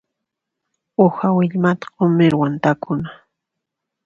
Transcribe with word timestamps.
Uha 1.05 1.27
willmata 1.35 1.85
q'umirwan 1.93 2.53
takuna. 2.63 3.09